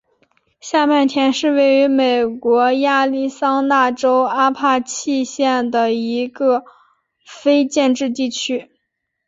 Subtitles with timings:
[0.59, 6.65] 下麦田是位于美国亚利桑那州阿帕契县的一个
[7.23, 8.71] 非建制地区。